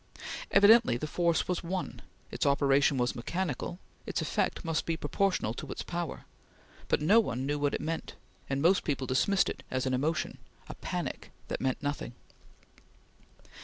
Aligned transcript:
Evidently 0.49 0.97
the 0.97 1.05
force 1.05 1.47
was 1.47 1.63
one; 1.63 2.01
its 2.31 2.43
operation 2.47 2.97
was 2.97 3.15
mechanical; 3.15 3.77
its 4.07 4.19
effect 4.19 4.65
must 4.65 4.87
be 4.87 4.97
proportional 4.97 5.53
to 5.53 5.67
its 5.71 5.83
power; 5.83 6.25
but 6.87 7.03
no 7.03 7.19
one 7.19 7.45
knew 7.45 7.59
what 7.59 7.75
it 7.75 7.79
meant, 7.81 8.15
and 8.49 8.63
most 8.63 8.83
people 8.83 9.05
dismissed 9.05 9.47
it 9.47 9.61
as 9.69 9.85
an 9.85 9.93
emotion 9.93 10.39
a 10.67 10.73
panic 10.73 11.29
that 11.49 11.61
meant 11.61 11.83
nothing. 11.83 12.15